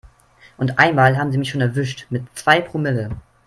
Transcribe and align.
Und 0.57 0.79
einmal 0.79 1.15
haben 1.19 1.31
sie 1.31 1.37
mich 1.37 1.51
schon 1.51 1.61
erwischt 1.61 2.07
mit 2.09 2.23
zwei 2.35 2.59
Promille. 2.59 3.09